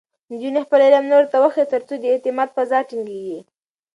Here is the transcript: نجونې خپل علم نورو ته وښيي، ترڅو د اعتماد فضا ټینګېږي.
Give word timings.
نجونې 0.29 0.61
خپل 0.65 0.79
علم 0.87 1.05
نورو 1.11 1.27
ته 1.31 1.37
وښيي، 1.41 1.65
ترڅو 1.73 1.93
د 1.99 2.03
اعتماد 2.11 2.49
فضا 2.55 2.79
ټینګېږي. 2.89 3.39